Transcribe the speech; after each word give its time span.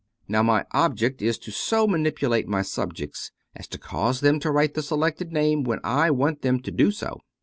Now 0.27 0.41
my 0.41 0.65
object 0.71 1.21
is 1.21 1.37
to 1.37 1.51
so 1.51 1.85
manipulate 1.85 2.47
my 2.47 2.63
subjects 2.63 3.29
as 3.55 3.67
to 3.67 3.77
cause 3.77 4.21
them 4.21 4.39
to 4.39 4.49
write 4.49 4.73
the 4.73 4.81
selected 4.81 5.31
name 5.31 5.63
when 5.63 5.77
I 5.83 6.09
want 6.09 6.41
them 6.41 6.59
to 6.61 6.71
do 6.71 6.89
so. 6.89 7.21